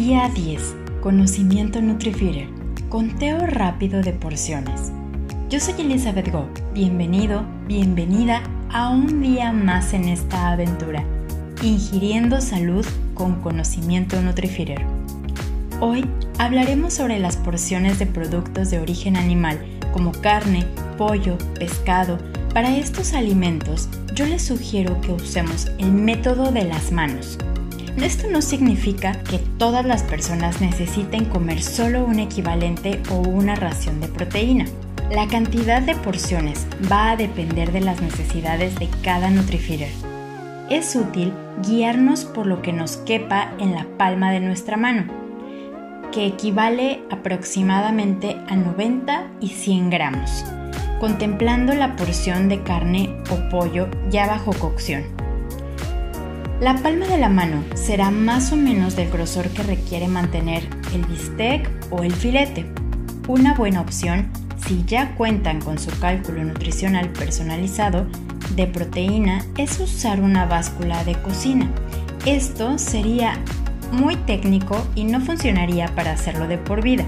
Día 0.00 0.30
10. 0.34 0.76
Conocimiento 1.02 1.82
Nutrifeeder. 1.82 2.48
Conteo 2.88 3.44
rápido 3.46 4.00
de 4.00 4.14
porciones. 4.14 4.90
Yo 5.50 5.60
soy 5.60 5.74
Elizabeth 5.78 6.32
Go. 6.32 6.48
Bienvenido, 6.72 7.44
bienvenida 7.68 8.42
a 8.70 8.88
un 8.88 9.20
día 9.20 9.52
más 9.52 9.92
en 9.92 10.08
esta 10.08 10.52
aventura. 10.52 11.04
Ingiriendo 11.62 12.40
salud 12.40 12.86
con 13.12 13.42
conocimiento 13.42 14.22
Nutrifeeder. 14.22 14.82
Hoy 15.82 16.06
hablaremos 16.38 16.94
sobre 16.94 17.18
las 17.18 17.36
porciones 17.36 17.98
de 17.98 18.06
productos 18.06 18.70
de 18.70 18.78
origen 18.78 19.18
animal 19.18 19.60
como 19.92 20.12
carne, 20.12 20.64
pollo, 20.96 21.36
pescado. 21.58 22.16
Para 22.54 22.74
estos 22.74 23.12
alimentos 23.12 23.90
yo 24.14 24.24
les 24.24 24.46
sugiero 24.46 24.98
que 25.02 25.12
usemos 25.12 25.66
el 25.76 25.92
método 25.92 26.52
de 26.52 26.64
las 26.64 26.90
manos 26.90 27.36
esto 27.98 28.28
no 28.30 28.40
significa 28.40 29.12
que 29.24 29.38
todas 29.58 29.84
las 29.84 30.02
personas 30.02 30.60
necesiten 30.60 31.24
comer 31.24 31.62
solo 31.62 32.04
un 32.04 32.18
equivalente 32.18 33.00
o 33.10 33.16
una 33.16 33.54
ración 33.56 34.00
de 34.00 34.08
proteína. 34.08 34.66
La 35.10 35.26
cantidad 35.26 35.82
de 35.82 35.96
porciones 35.96 36.66
va 36.90 37.10
a 37.10 37.16
depender 37.16 37.72
de 37.72 37.80
las 37.80 38.00
necesidades 38.00 38.78
de 38.78 38.88
cada 39.02 39.28
Nutrifeeder. 39.28 39.90
Es 40.70 40.94
útil 40.94 41.32
guiarnos 41.66 42.24
por 42.24 42.46
lo 42.46 42.62
que 42.62 42.72
nos 42.72 42.96
quepa 42.98 43.52
en 43.58 43.74
la 43.74 43.86
palma 43.98 44.30
de 44.30 44.38
nuestra 44.38 44.76
mano, 44.76 45.04
que 46.12 46.26
equivale 46.26 47.02
aproximadamente 47.10 48.36
a 48.48 48.54
90 48.54 49.32
y 49.40 49.48
100 49.48 49.90
gramos, 49.90 50.44
contemplando 51.00 51.74
la 51.74 51.96
porción 51.96 52.48
de 52.48 52.62
carne 52.62 53.16
o 53.30 53.48
pollo 53.48 53.88
ya 54.10 54.28
bajo 54.28 54.52
cocción. 54.52 55.19
La 56.60 56.76
palma 56.76 57.06
de 57.06 57.16
la 57.16 57.30
mano 57.30 57.64
será 57.72 58.10
más 58.10 58.52
o 58.52 58.56
menos 58.56 58.94
del 58.94 59.10
grosor 59.10 59.48
que 59.48 59.62
requiere 59.62 60.08
mantener 60.08 60.68
el 60.92 61.06
bistec 61.06 61.66
o 61.88 62.02
el 62.02 62.12
filete. 62.12 62.66
Una 63.28 63.54
buena 63.54 63.80
opción, 63.80 64.28
si 64.66 64.84
ya 64.84 65.14
cuentan 65.14 65.62
con 65.62 65.78
su 65.78 65.90
cálculo 66.00 66.44
nutricional 66.44 67.08
personalizado 67.08 68.06
de 68.56 68.66
proteína, 68.66 69.42
es 69.56 69.80
usar 69.80 70.20
una 70.20 70.44
báscula 70.44 71.02
de 71.04 71.14
cocina. 71.22 71.66
Esto 72.26 72.76
sería 72.76 73.38
muy 73.90 74.16
técnico 74.16 74.86
y 74.94 75.04
no 75.04 75.22
funcionaría 75.22 75.86
para 75.94 76.12
hacerlo 76.12 76.46
de 76.46 76.58
por 76.58 76.82
vida. 76.82 77.06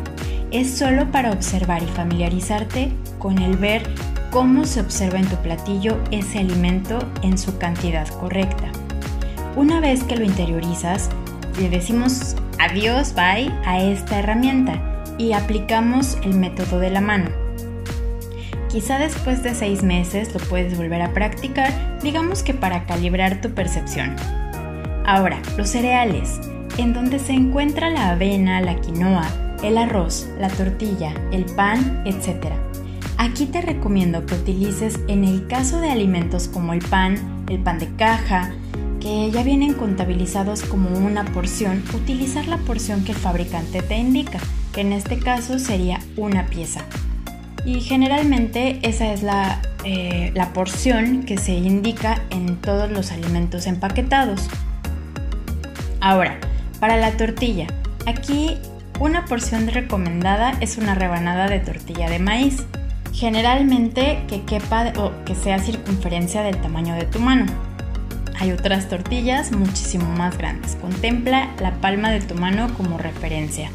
Es 0.50 0.70
solo 0.70 1.10
para 1.10 1.30
observar 1.30 1.82
y 1.82 1.88
familiarizarte 1.88 2.90
con 3.18 3.36
el 3.38 3.58
ver 3.58 3.82
cómo 4.30 4.64
se 4.64 4.80
observa 4.80 5.18
en 5.18 5.28
tu 5.28 5.36
platillo 5.36 6.02
ese 6.10 6.38
alimento 6.38 6.98
en 7.20 7.36
su 7.36 7.58
cantidad 7.58 8.08
correcta. 8.08 8.71
Una 9.54 9.80
vez 9.80 10.02
que 10.04 10.16
lo 10.16 10.24
interiorizas, 10.24 11.10
le 11.60 11.68
decimos 11.68 12.36
adiós, 12.58 13.12
bye 13.14 13.52
a 13.66 13.82
esta 13.82 14.20
herramienta 14.20 14.80
y 15.18 15.34
aplicamos 15.34 16.16
el 16.24 16.34
método 16.34 16.78
de 16.78 16.88
la 16.88 17.02
mano. 17.02 17.28
Quizá 18.70 18.98
después 18.98 19.42
de 19.42 19.54
seis 19.54 19.82
meses 19.82 20.32
lo 20.32 20.40
puedes 20.40 20.74
volver 20.78 21.02
a 21.02 21.12
practicar, 21.12 21.98
digamos 22.02 22.42
que 22.42 22.54
para 22.54 22.86
calibrar 22.86 23.42
tu 23.42 23.50
percepción. 23.50 24.16
Ahora, 25.04 25.42
los 25.58 25.68
cereales, 25.68 26.40
en 26.78 26.94
donde 26.94 27.18
se 27.18 27.34
encuentra 27.34 27.90
la 27.90 28.12
avena, 28.12 28.62
la 28.62 28.80
quinoa, 28.80 29.28
el 29.62 29.76
arroz, 29.76 30.30
la 30.40 30.48
tortilla, 30.48 31.12
el 31.30 31.44
pan, 31.44 32.02
etc. 32.06 32.46
Aquí 33.18 33.44
te 33.44 33.60
recomiendo 33.60 34.24
que 34.24 34.34
utilices 34.34 34.98
en 35.08 35.24
el 35.24 35.46
caso 35.46 35.78
de 35.80 35.90
alimentos 35.90 36.48
como 36.48 36.72
el 36.72 36.80
pan, 36.80 37.44
el 37.50 37.58
pan 37.58 37.78
de 37.78 37.94
caja, 37.96 38.52
que 39.02 39.32
ya 39.32 39.42
vienen 39.42 39.74
contabilizados 39.74 40.62
como 40.62 40.90
una 40.90 41.24
porción, 41.24 41.82
utilizar 41.92 42.46
la 42.46 42.58
porción 42.58 43.02
que 43.02 43.10
el 43.10 43.18
fabricante 43.18 43.82
te 43.82 43.96
indica, 43.96 44.38
que 44.72 44.82
en 44.82 44.92
este 44.92 45.18
caso 45.18 45.58
sería 45.58 45.98
una 46.16 46.46
pieza. 46.46 46.84
Y 47.64 47.80
generalmente 47.80 48.78
esa 48.82 49.12
es 49.12 49.24
la, 49.24 49.60
eh, 49.84 50.30
la 50.36 50.52
porción 50.52 51.24
que 51.24 51.36
se 51.36 51.52
indica 51.52 52.22
en 52.30 52.56
todos 52.58 52.92
los 52.92 53.10
alimentos 53.10 53.66
empaquetados. 53.66 54.48
Ahora, 56.00 56.38
para 56.78 56.96
la 56.96 57.16
tortilla, 57.16 57.66
aquí 58.06 58.56
una 59.00 59.24
porción 59.24 59.66
recomendada 59.66 60.52
es 60.60 60.78
una 60.78 60.94
rebanada 60.94 61.48
de 61.48 61.58
tortilla 61.58 62.08
de 62.08 62.20
maíz, 62.20 62.62
generalmente 63.12 64.22
que 64.28 64.42
quepa 64.42 64.92
o 64.96 65.10
que 65.24 65.34
sea 65.34 65.58
circunferencia 65.58 66.42
del 66.42 66.60
tamaño 66.60 66.94
de 66.94 67.06
tu 67.06 67.18
mano. 67.18 67.71
Hay 68.42 68.50
otras 68.50 68.88
tortillas 68.88 69.52
muchísimo 69.52 70.04
más 70.16 70.36
grandes. 70.36 70.74
Contempla 70.80 71.54
la 71.60 71.74
palma 71.74 72.10
de 72.10 72.18
tu 72.18 72.34
mano 72.34 72.74
como 72.76 72.98
referencia. 72.98 73.70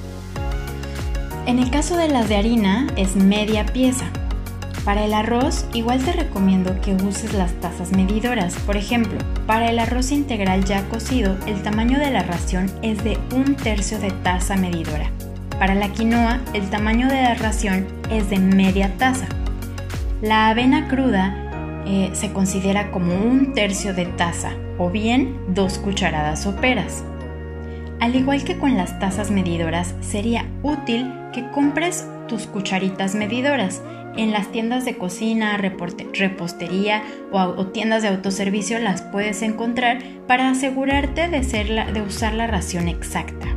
En 1.45 1.59
el 1.59 1.71
caso 1.71 1.95
de 1.95 2.09
las 2.09 2.27
de 2.27 2.35
harina 2.35 2.85
es 2.97 3.15
media 3.15 3.65
pieza. 3.65 4.07
Para 4.83 5.05
el 5.05 5.13
arroz 5.13 5.65
igual 5.71 6.03
te 6.03 6.11
recomiendo 6.11 6.81
que 6.81 6.95
uses 6.95 7.33
las 7.33 7.53
tazas 7.61 7.93
medidoras. 7.93 8.57
Por 8.65 8.75
ejemplo, 8.75 9.17
para 9.45 9.69
el 9.69 9.79
arroz 9.79 10.11
integral 10.11 10.65
ya 10.65 10.83
cocido 10.89 11.37
el 11.47 11.63
tamaño 11.63 11.97
de 11.97 12.11
la 12.11 12.23
ración 12.23 12.69
es 12.81 13.01
de 13.05 13.17
un 13.33 13.55
tercio 13.55 13.99
de 13.99 14.11
taza 14.11 14.57
medidora. 14.57 15.09
Para 15.59 15.75
la 15.75 15.93
quinoa 15.93 16.41
el 16.53 16.69
tamaño 16.69 17.07
de 17.07 17.21
la 17.21 17.35
ración 17.35 17.87
es 18.11 18.29
de 18.29 18.39
media 18.39 18.91
taza. 18.97 19.27
La 20.21 20.49
avena 20.49 20.89
cruda 20.89 21.46
eh, 21.89 22.09
se 22.11 22.33
considera 22.33 22.91
como 22.91 23.15
un 23.15 23.53
tercio 23.53 23.93
de 23.93 24.05
taza 24.05 24.51
o 24.77 24.89
bien 24.89 25.39
dos 25.47 25.77
cucharadas 25.79 26.43
soperas. 26.43 27.05
Al 28.01 28.13
igual 28.15 28.43
que 28.43 28.57
con 28.57 28.75
las 28.75 28.99
tazas 28.99 29.31
medidoras, 29.31 29.95
sería 30.01 30.45
útil 30.63 31.13
que 31.31 31.49
compres 31.51 32.05
tus 32.27 32.45
cucharitas 32.45 33.15
medidoras 33.15 33.81
en 34.17 34.31
las 34.31 34.51
tiendas 34.51 34.83
de 34.83 34.97
cocina, 34.97 35.57
repostería 35.57 37.03
o, 37.31 37.67
tiendas 37.67 38.01
de 38.01 38.09
autoservicio 38.09 38.79
las 38.79 39.01
puedes 39.01 39.41
encontrar 39.41 39.99
para 40.27 40.49
asegurarte 40.49 41.29
de, 41.29 41.39
de 41.93 42.01
usar 42.01 42.33
la 42.33 42.47
ración 42.47 42.89
exacta. 42.89 43.47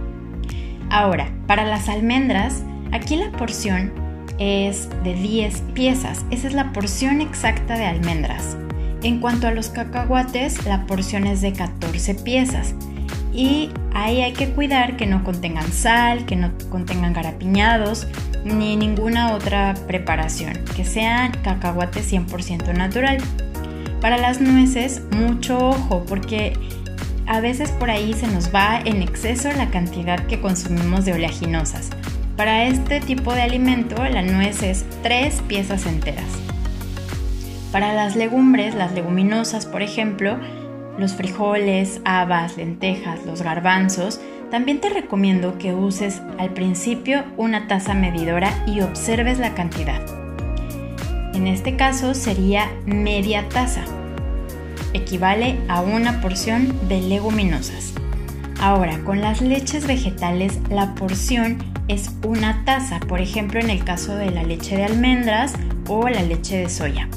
Ahora, 0.89 1.33
para 1.49 1.65
las 1.65 1.89
almendras, 1.89 2.62
aquí 2.93 3.17
la 3.17 3.33
porción 3.33 3.93
es 4.41 4.89
de 5.05 5.15
10 5.15 5.61
piezas. 5.75 6.25
Esa 6.33 6.49
es 6.49 6.55
la 6.55 6.73
porción 6.73 7.21
exacta 7.21 7.78
de 7.78 7.87
almendras. 7.87 8.56
En 9.03 9.21
cuanto 9.21 9.47
a 9.47 9.53
los 9.53 9.69
cacahuates, 9.69 10.67
la 10.67 10.87
porción 10.87 11.27
es 11.27 11.41
de 11.41 11.53
14 11.53 12.17
piezas. 12.17 12.75
Y 13.33 13.71
ahí 13.95 14.23
hay 14.23 14.33
que 14.33 14.50
cuidar 14.50 14.97
que 14.97 15.06
no 15.06 15.23
contengan 15.23 15.71
sal, 15.73 16.27
que 16.27 16.37
no 16.37 16.50
contengan 16.69 17.12
garapiñados, 17.12 18.09
ni 18.45 18.77
ninguna 18.77 19.34
otra 19.34 19.75
preparación, 19.87 20.55
que 20.75 20.84
sean 20.84 21.33
cacahuates 21.43 22.12
100% 22.12 22.75
natural. 22.75 23.19
Para 24.00 24.17
las 24.17 24.41
nueces, 24.41 25.03
mucho 25.12 25.59
ojo, 25.59 26.05
porque 26.06 26.55
a 27.27 27.41
veces 27.41 27.71
por 27.71 27.91
ahí 27.91 28.15
se 28.15 28.27
nos 28.27 28.53
va 28.53 28.81
en 28.81 29.03
exceso 29.03 29.53
la 29.53 29.71
cantidad 29.71 30.19
que 30.27 30.41
consumimos 30.41 31.05
de 31.05 31.12
oleaginosas. 31.12 31.91
Para 32.41 32.65
este 32.65 33.01
tipo 33.03 33.34
de 33.34 33.43
alimento, 33.43 34.03
la 34.03 34.23
nuez 34.23 34.62
es 34.62 34.87
tres 35.03 35.43
piezas 35.47 35.84
enteras. 35.84 36.25
Para 37.71 37.93
las 37.93 38.17
legumbres, 38.17 38.75
las 38.75 38.95
leguminosas, 38.95 39.67
por 39.67 39.83
ejemplo, 39.83 40.39
los 40.97 41.12
frijoles, 41.12 42.00
habas, 42.06 42.56
lentejas, 42.56 43.27
los 43.27 43.43
garbanzos, 43.43 44.23
también 44.50 44.81
te 44.81 44.89
recomiendo 44.89 45.59
que 45.59 45.75
uses 45.75 46.23
al 46.39 46.55
principio 46.55 47.25
una 47.37 47.69
taza 47.69 47.93
medidora 47.93 48.65
y 48.67 48.81
observes 48.81 49.39
la 49.39 49.53
cantidad. 49.53 50.00
En 51.34 51.47
este 51.47 51.76
caso 51.76 52.14
sería 52.14 52.70
media 52.87 53.50
taza. 53.50 53.85
Equivale 54.94 55.59
a 55.69 55.82
una 55.82 56.23
porción 56.23 56.88
de 56.88 57.03
leguminosas. 57.03 57.93
Ahora, 58.61 58.99
con 59.05 59.23
las 59.23 59.41
leches 59.41 59.87
vegetales, 59.87 60.61
la 60.69 60.95
porción 60.95 61.59
es 61.89 62.11
una 62.27 62.62
taza, 62.67 63.01
por 63.01 63.23
ejemplo 63.23 63.59
en 63.59 63.71
el 63.71 63.83
caso 63.85 64.15
de 64.17 64.31
la 64.31 64.43
leche 64.43 64.77
de 64.77 64.85
almendras 64.85 65.55
o 65.89 66.07
la 66.11 66.21
leche 66.23 66.59
de 66.59 66.69
soya. 66.69 67.09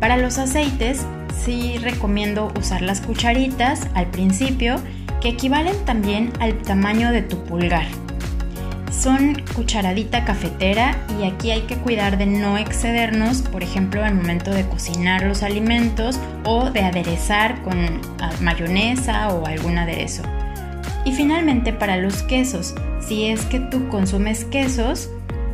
Para 0.00 0.16
los 0.16 0.38
aceites 0.38 1.04
sí 1.44 1.76
recomiendo 1.82 2.52
usar 2.58 2.80
las 2.80 3.02
cucharitas 3.02 3.86
al 3.92 4.06
principio 4.06 4.76
que 5.20 5.28
equivalen 5.28 5.76
también 5.84 6.32
al 6.40 6.56
tamaño 6.62 7.12
de 7.12 7.20
tu 7.20 7.36
pulgar. 7.44 7.86
Son 8.90 9.36
cucharadita 9.54 10.24
cafetera 10.24 10.96
y 11.20 11.26
aquí 11.26 11.50
hay 11.50 11.62
que 11.62 11.76
cuidar 11.76 12.16
de 12.16 12.24
no 12.24 12.56
excedernos, 12.56 13.42
por 13.42 13.62
ejemplo, 13.62 14.02
al 14.02 14.14
momento 14.14 14.52
de 14.52 14.66
cocinar 14.66 15.22
los 15.24 15.42
alimentos 15.42 16.18
o 16.44 16.70
de 16.70 16.80
aderezar 16.80 17.60
con 17.62 18.00
ah, 18.20 18.30
mayonesa 18.40 19.28
o 19.34 19.44
algún 19.44 19.76
aderezo. 19.76 20.22
Y 21.06 21.12
finalmente 21.12 21.72
para 21.72 21.96
los 21.96 22.24
quesos, 22.24 22.74
si 22.98 23.26
es 23.26 23.42
que 23.42 23.60
tú 23.60 23.88
consumes 23.88 24.44
quesos, 24.44 25.08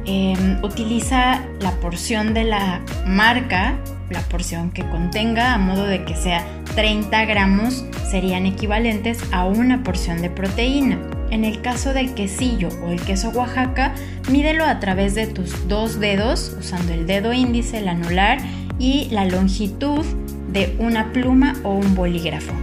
em, 0.06 0.58
utiliza 0.64 1.42
la 1.60 1.72
porción 1.72 2.32
de 2.32 2.44
la 2.44 2.80
marca, 3.06 3.76
la 4.08 4.22
porción 4.22 4.70
que 4.70 4.88
contenga, 4.88 5.52
a 5.52 5.58
modo 5.58 5.84
de 5.84 6.04
que 6.06 6.16
sea 6.16 6.42
30 6.74 7.26
gramos, 7.26 7.84
serían 8.10 8.46
equivalentes 8.46 9.22
a 9.30 9.44
una 9.44 9.82
porción 9.82 10.22
de 10.22 10.30
proteína. 10.30 10.98
En 11.30 11.44
el 11.44 11.60
caso 11.60 11.92
del 11.92 12.14
quesillo 12.14 12.70
o 12.82 12.90
el 12.90 13.02
queso 13.02 13.28
Oaxaca, 13.28 13.94
mídelo 14.30 14.64
a 14.64 14.80
través 14.80 15.14
de 15.14 15.26
tus 15.26 15.68
dos 15.68 16.00
dedos, 16.00 16.56
usando 16.58 16.94
el 16.94 17.06
dedo 17.06 17.34
índice, 17.34 17.78
el 17.78 17.88
anular 17.88 18.38
y 18.78 19.08
la 19.10 19.26
longitud 19.26 20.04
de 20.50 20.74
una 20.78 21.12
pluma 21.12 21.56
o 21.62 21.74
un 21.74 21.94
bolígrafo. 21.94 22.54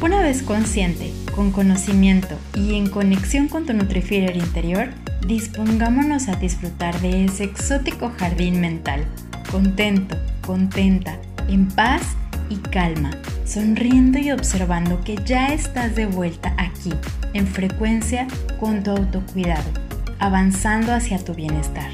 Una 0.00 0.22
vez 0.22 0.42
consciente, 0.42 1.12
con 1.38 1.52
conocimiento 1.52 2.36
y 2.56 2.74
en 2.74 2.90
conexión 2.90 3.46
con 3.46 3.64
tu 3.64 3.72
Nutrifeeder 3.72 4.36
interior, 4.36 4.88
dispongámonos 5.24 6.26
a 6.26 6.34
disfrutar 6.34 7.00
de 7.00 7.26
ese 7.26 7.44
exótico 7.44 8.10
jardín 8.18 8.60
mental, 8.60 9.04
contento, 9.48 10.16
contenta, 10.44 11.16
en 11.48 11.68
paz 11.68 12.02
y 12.50 12.56
calma, 12.56 13.12
sonriendo 13.44 14.18
y 14.18 14.32
observando 14.32 15.00
que 15.04 15.14
ya 15.24 15.54
estás 15.54 15.94
de 15.94 16.06
vuelta 16.06 16.56
aquí, 16.58 16.92
en 17.34 17.46
frecuencia 17.46 18.26
con 18.58 18.82
tu 18.82 18.90
autocuidado, 18.90 19.70
avanzando 20.18 20.92
hacia 20.92 21.24
tu 21.24 21.34
bienestar. 21.34 21.92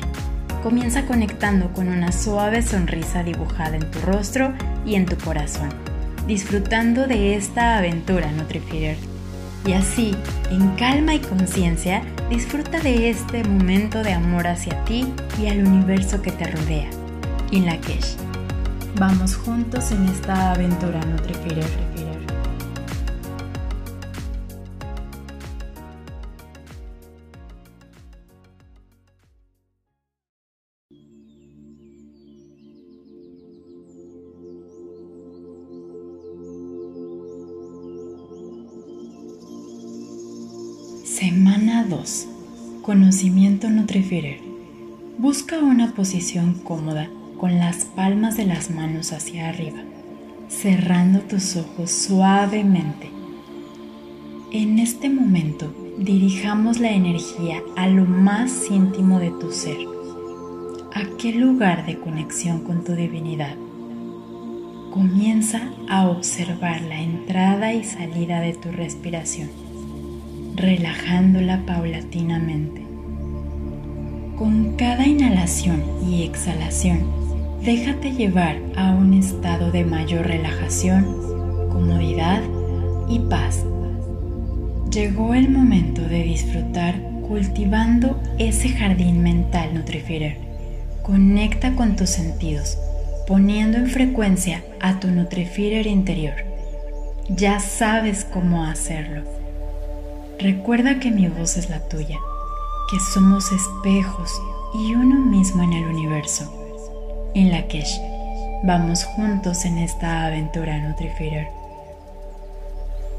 Comienza 0.63 1.05
conectando 1.05 1.71
con 1.75 1.89
una 1.89 2.13
suave 2.13 2.63
sonrisa 2.63 3.23
dibujada 3.23 3.77
en 3.77 3.91
tu 3.91 4.01
rostro 4.01 4.55
y 4.87 4.95
en 4.95 5.05
tu 5.05 5.19
corazón, 5.19 5.69
disfrutando 6.27 7.07
de 7.07 7.37
esta 7.37 7.77
aventura 7.77 8.33
Nutrifeeder. 8.33 8.97
Y 9.67 9.73
así, 9.73 10.15
en 10.51 10.69
calma 10.77 11.15
y 11.15 11.21
conciencia, 11.21 12.03
disfruta 12.29 12.81
de 12.81 13.09
este 13.09 13.43
momento 13.45 14.03
de 14.03 14.13
amor 14.13 14.47
hacia 14.47 14.85
ti 14.85 15.07
y 15.41 15.47
al 15.47 15.67
universo 15.67 16.21
que 16.21 16.33
te 16.33 16.47
rodea. 16.51 16.91
In 17.51 17.67
Lakesh. 17.67 18.17
Vamos 18.99 19.37
juntos 19.37 19.91
en 19.91 20.05
esta 20.07 20.53
aventura 20.53 21.01
Nutrifeeder. 21.01 21.84
Semana 41.35 41.85
2. 41.91 42.29
Conocimiento 42.83 43.69
Nutrifeeder. 43.69 44.39
Busca 45.19 45.59
una 45.59 45.93
posición 45.93 46.55
cómoda 46.63 47.11
con 47.41 47.59
las 47.59 47.87
palmas 47.87 48.37
de 48.37 48.47
las 48.47 48.71
manos 48.71 49.13
hacia 49.13 49.49
arriba, 49.49 49.81
cerrando 50.47 51.23
tus 51.23 51.57
ojos 51.57 51.91
suavemente. 51.91 53.11
En 54.53 54.79
este 54.79 55.11
momento 55.11 55.75
dirijamos 55.99 56.79
la 56.79 56.93
energía 56.93 57.61
a 57.75 57.89
lo 57.89 58.05
más 58.05 58.71
íntimo 58.71 59.19
de 59.19 59.31
tu 59.33 59.51
ser, 59.51 59.79
aquel 60.95 61.41
lugar 61.41 61.85
de 61.85 61.99
conexión 61.99 62.63
con 62.63 62.85
tu 62.85 62.93
divinidad. 62.93 63.57
Comienza 64.93 65.73
a 65.89 66.07
observar 66.09 66.83
la 66.83 67.03
entrada 67.03 67.75
y 67.75 67.83
salida 67.83 68.39
de 68.39 68.53
tu 68.53 68.71
respiración 68.71 69.64
relajándola 70.55 71.65
paulatinamente. 71.67 72.83
Con 74.37 74.75
cada 74.77 75.07
inhalación 75.07 75.83
y 76.09 76.25
exhalación, 76.25 77.01
déjate 77.65 78.13
llevar 78.13 78.57
a 78.77 78.93
un 78.93 79.15
estado 79.15 79.71
de 79.71 79.85
mayor 79.85 80.27
relajación, 80.27 81.05
comodidad 81.71 82.43
y 83.09 83.21
paz. 83.21 83.65
Llegó 84.91 85.35
el 85.35 85.51
momento 85.51 86.03
de 86.03 86.23
disfrutar 86.23 87.01
cultivando 87.27 88.21
ese 88.39 88.69
jardín 88.69 89.23
mental 89.23 89.75
Nutrifeeder. 89.75 90.37
Conecta 91.03 91.75
con 91.75 91.97
tus 91.97 92.11
sentidos, 92.11 92.79
poniendo 93.27 93.79
en 93.79 93.89
frecuencia 93.89 94.63
a 94.81 95.01
tu 95.01 95.09
Nutrifeeder 95.09 95.87
interior. 95.87 96.35
Ya 97.29 97.61
sabes 97.61 98.25
cómo 98.25 98.65
hacerlo 98.65 99.44
Recuerda 100.39 100.99
que 100.99 101.11
mi 101.11 101.29
voz 101.29 101.57
es 101.57 101.71
la 101.71 101.81
tuya, 101.89 102.19
que 102.91 102.99
somos 102.99 103.53
espejos 103.53 104.31
y 104.75 104.95
uno 104.95 105.25
mismo 105.25 105.63
en 105.63 105.73
el 105.73 105.85
universo. 105.87 106.53
En 107.35 107.51
la 107.51 107.69
que 107.69 107.85
vamos 108.65 109.05
juntos 109.05 109.65
en 109.65 109.79
esta 109.79 110.27
aventura 110.27 110.79
Nutrifeeder. 110.79 111.49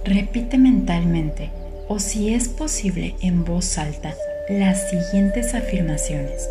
Repite 0.03 0.57
mentalmente 0.57 1.51
o 1.87 1.99
si 1.99 2.33
es 2.33 2.49
posible 2.49 3.15
en 3.21 3.45
voz 3.45 3.77
alta 3.77 4.13
las 4.49 4.89
siguientes 4.89 5.55
afirmaciones, 5.55 6.49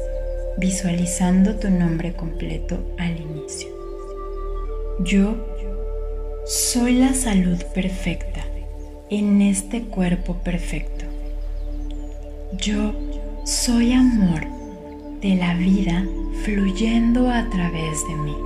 visualizando 0.56 1.56
tu 1.56 1.68
nombre 1.70 2.14
completo 2.14 2.82
al 2.98 3.20
inicio. 3.20 3.68
Yo 5.00 5.36
soy 6.46 6.94
la 6.94 7.12
salud 7.12 7.62
perfecta 7.74 8.43
en 9.10 9.42
este 9.42 9.82
cuerpo 9.82 10.34
perfecto. 10.34 11.04
Yo 12.58 12.94
soy 13.44 13.92
amor 13.92 14.46
de 15.20 15.34
la 15.36 15.54
vida 15.54 16.04
fluyendo 16.42 17.30
a 17.30 17.48
través 17.50 18.06
de 18.08 18.14
mí. 18.16 18.36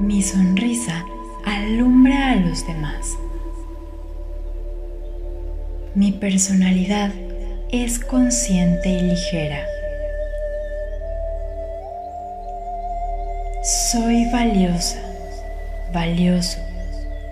Mi 0.00 0.22
sonrisa 0.22 1.04
alumbra 1.44 2.32
a 2.32 2.36
los 2.36 2.66
demás. 2.66 3.16
Mi 5.94 6.12
personalidad 6.12 7.12
es 7.70 7.98
consciente 7.98 8.90
y 8.90 9.00
ligera. 9.00 9.64
Soy 13.90 14.30
valiosa, 14.30 15.02
valioso. 15.92 16.58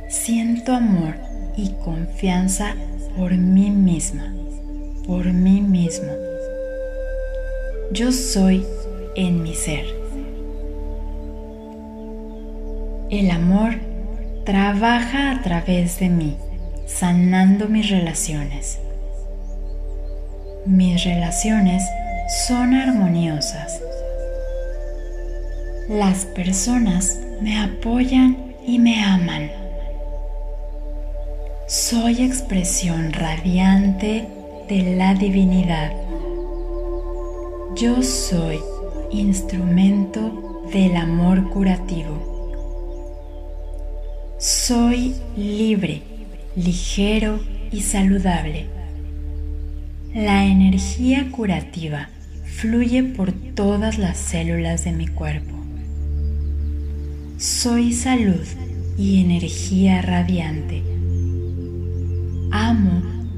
Siento 0.08 0.73
amor 0.73 1.33
y 1.56 1.71
confianza 1.85 2.75
por 3.17 3.33
mí 3.33 3.71
misma, 3.71 4.35
por 5.06 5.27
mí 5.33 5.61
mismo. 5.61 6.11
Yo 7.93 8.11
soy 8.12 8.67
en 9.15 9.43
mi 9.43 9.55
ser. 9.55 9.85
El 13.11 13.31
amor 13.31 13.75
trabaja 14.44 15.31
a 15.31 15.43
través 15.43 16.01
de 16.01 16.08
mí, 16.08 16.37
sanando 16.87 17.69
mis 17.69 17.89
relaciones. 17.91 18.79
Mis 20.67 21.05
relaciones 21.05 21.82
son 22.46 22.75
armoniosas. 22.75 23.81
Las 25.89 26.25
personas 26.25 27.20
me 27.43 27.61
apoyan 27.61 28.55
y 28.67 28.79
me 28.79 29.05
aman. 29.05 29.64
Soy 31.76 32.22
expresión 32.22 33.12
radiante 33.12 34.28
de 34.69 34.94
la 34.94 35.12
divinidad. 35.14 35.90
Yo 37.74 38.00
soy 38.00 38.60
instrumento 39.10 40.69
del 40.72 40.94
amor 40.94 41.50
curativo. 41.50 42.46
Soy 44.38 45.16
libre, 45.36 46.02
ligero 46.54 47.40
y 47.72 47.81
saludable. 47.81 48.66
La 50.14 50.44
energía 50.44 51.28
curativa 51.32 52.08
fluye 52.44 53.02
por 53.02 53.32
todas 53.32 53.98
las 53.98 54.16
células 54.16 54.84
de 54.84 54.93
mi 54.93 55.08
cuerpo. 55.08 55.56
Soy 57.36 57.93
salud 57.93 58.46
y 58.96 59.20
energía 59.20 60.02
radiante 60.02 60.94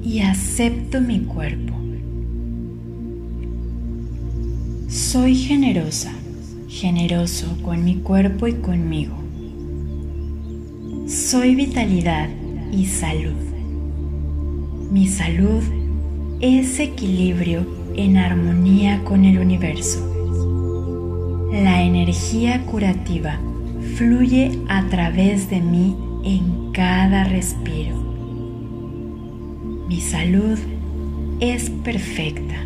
y 0.06 0.20
acepto 0.20 1.00
mi 1.00 1.18
cuerpo. 1.22 1.75
Soy 4.86 5.34
generosa, 5.34 6.12
generoso 6.68 7.58
con 7.62 7.82
mi 7.82 7.96
cuerpo 7.96 8.46
y 8.46 8.54
conmigo. 8.54 9.16
Soy 11.08 11.56
vitalidad 11.56 12.28
y 12.70 12.86
salud. 12.86 13.34
Mi 14.92 15.08
salud 15.08 15.64
es 16.38 16.78
equilibrio 16.78 17.66
en 17.96 18.16
armonía 18.16 19.02
con 19.02 19.25
el 19.25 19.40
universo. 19.40 20.06
La 21.50 21.82
energía 21.82 22.64
curativa 22.66 23.40
fluye 23.96 24.56
a 24.68 24.88
través 24.88 25.50
de 25.50 25.60
mí 25.60 25.96
en 26.22 26.70
cada 26.70 27.25
respiro. 27.25 27.85
Mi 29.88 30.00
salud 30.00 30.58
es 31.38 31.70
perfecta. 31.70 32.56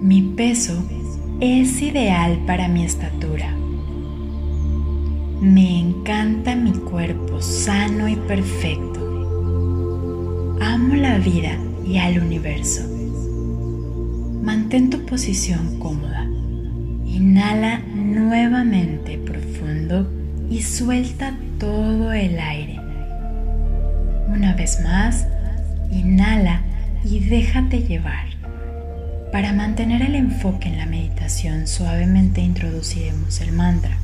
Mi 0.00 0.20
peso 0.20 0.82
es 1.38 1.80
ideal 1.80 2.40
para 2.44 2.66
mi 2.66 2.84
estatura. 2.84 3.54
Me 5.40 5.78
encanta 5.78 6.56
mi 6.56 6.72
cuerpo 6.72 7.40
sano 7.40 8.08
y 8.08 8.16
perfecto. 8.16 9.00
Amo 10.60 10.96
la 10.96 11.18
vida 11.18 11.56
y 11.86 11.98
al 11.98 12.18
universo. 12.18 12.82
Mantén 14.42 14.90
tu 14.90 15.06
posición 15.06 15.78
cómoda. 15.78 16.24
Inhala 17.06 17.78
nuevamente 17.94 19.18
profundo 19.18 20.10
y 20.50 20.62
suelta 20.62 21.36
todo 21.60 22.12
el 22.12 22.40
aire. 22.40 22.80
Una 24.28 24.54
vez 24.54 24.80
más, 24.82 25.28
inhala 25.94 26.62
y 27.04 27.20
déjate 27.20 27.82
llevar. 27.82 28.26
Para 29.32 29.52
mantener 29.52 30.02
el 30.02 30.14
enfoque 30.14 30.68
en 30.68 30.78
la 30.78 30.86
meditación, 30.86 31.66
suavemente 31.66 32.40
introduciremos 32.40 33.40
el 33.40 33.52
mantra. 33.52 33.98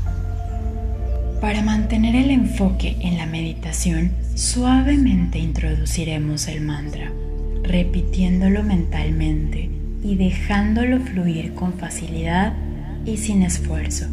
Para 1.41 1.63
mantener 1.63 2.17
el 2.17 2.31
enfoque 2.31 2.97
en 3.01 3.17
la 3.17 3.27
meditación, 3.27 4.11
suavemente 4.35 5.39
introduciremos 5.39 6.49
el 6.49 6.61
mantra, 6.61 7.13
repitiéndolo 7.63 8.63
mentalmente 8.63 9.71
y 10.03 10.17
dejándolo 10.17 11.01
fluir 11.01 11.55
con 11.55 11.75
facilidad 11.75 12.53
y 13.07 13.17
sin 13.17 13.43
esfuerzo. 13.43 14.07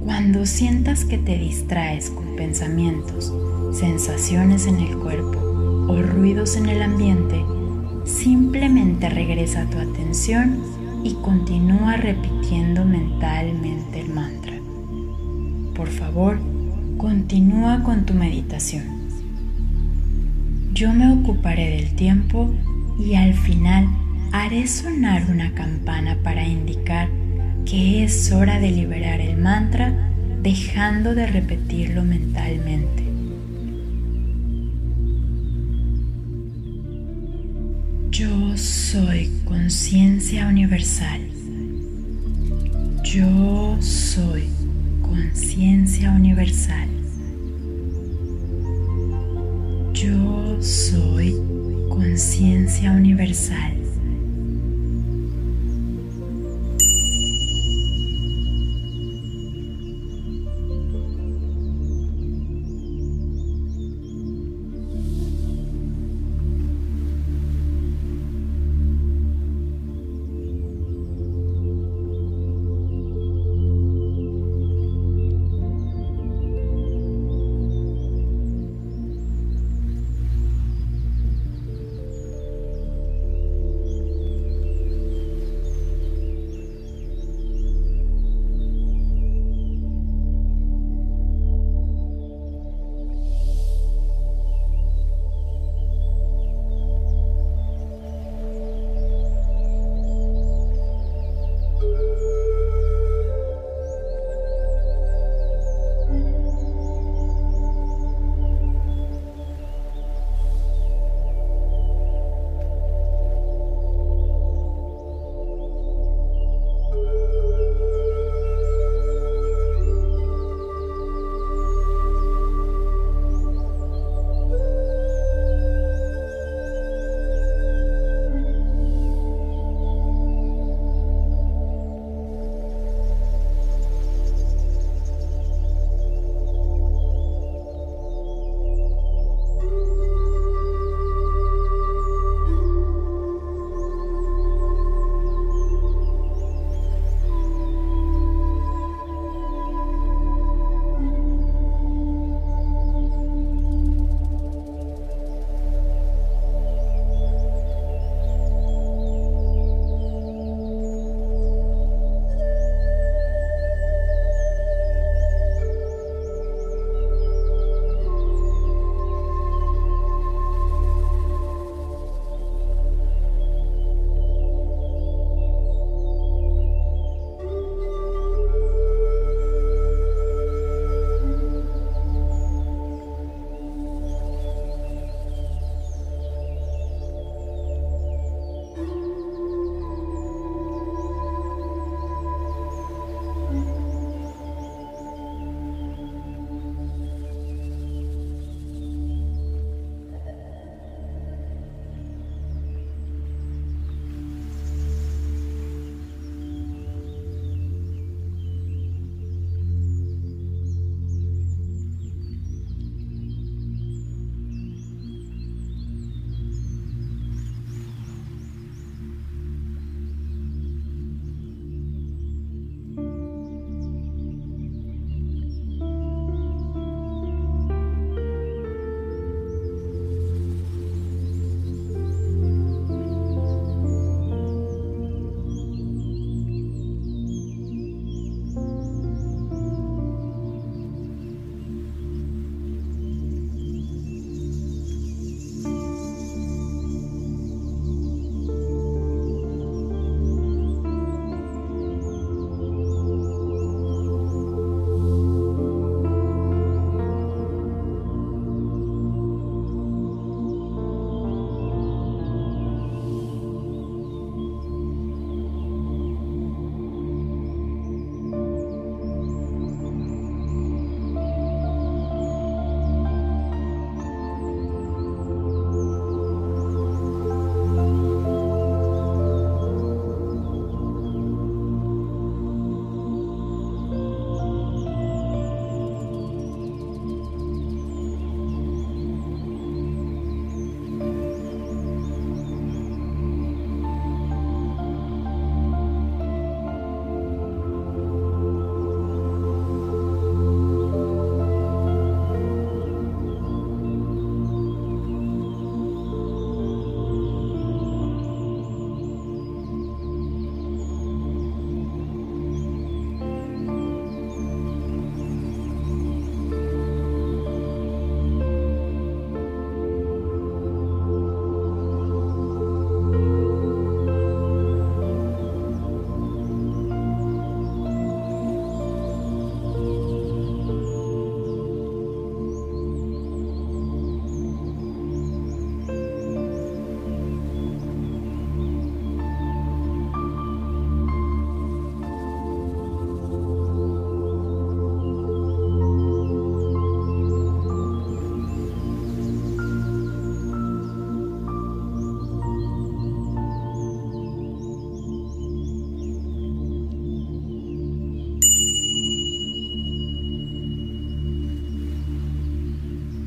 Cuando 0.00 0.44
sientas 0.44 1.04
que 1.04 1.18
te 1.18 1.38
distraes 1.38 2.10
con 2.10 2.34
pensamientos, 2.36 3.32
sensaciones 3.78 4.66
en 4.66 4.80
el 4.80 4.98
cuerpo 4.98 5.49
o 5.90 6.02
ruidos 6.02 6.56
en 6.56 6.66
el 6.66 6.82
ambiente, 6.82 7.44
simplemente 8.04 9.08
regresa 9.08 9.64
tu 9.66 9.78
atención 9.78 10.62
y 11.02 11.14
continúa 11.14 11.96
repitiendo 11.96 12.84
mentalmente 12.84 14.00
el 14.00 14.10
mantra. 14.10 14.52
Por 15.74 15.88
favor, 15.88 16.38
continúa 16.96 17.82
con 17.82 18.04
tu 18.04 18.14
meditación. 18.14 18.84
Yo 20.72 20.92
me 20.92 21.12
ocuparé 21.12 21.70
del 21.70 21.96
tiempo 21.96 22.54
y 22.96 23.16
al 23.16 23.34
final 23.34 23.88
haré 24.30 24.68
sonar 24.68 25.24
una 25.28 25.52
campana 25.54 26.16
para 26.22 26.46
indicar 26.46 27.08
que 27.64 28.04
es 28.04 28.30
hora 28.30 28.60
de 28.60 28.70
liberar 28.70 29.20
el 29.20 29.36
mantra 29.36 29.92
dejando 30.40 31.16
de 31.16 31.26
repetirlo 31.26 32.04
mentalmente. 32.04 33.09
Yo 38.20 38.54
soy 38.54 39.30
conciencia 39.46 40.46
universal. 40.46 41.22
Yo 43.02 43.80
soy 43.80 44.44
conciencia 45.00 46.10
universal. 46.10 46.86
Yo 49.94 50.60
soy 50.60 51.34
conciencia 51.88 52.92
universal. 52.92 53.79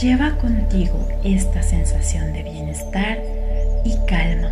lleva 0.00 0.36
contigo 0.38 1.08
esta 1.22 1.62
sensación 1.62 2.32
de 2.32 2.42
bienestar 2.42 3.18
y 3.84 3.96
calma. 4.06 4.50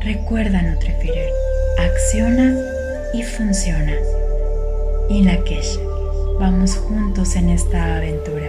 Recuerda 0.00 0.62
Nutrifier, 0.62 1.28
acciona 1.78 2.56
y 3.12 3.22
funciona. 3.22 3.92
Y 5.10 5.22
la 5.24 5.42
Kesha, 5.44 5.80
vamos 6.38 6.76
juntos 6.76 7.36
en 7.36 7.50
esta 7.50 7.96
aventura. 7.96 8.48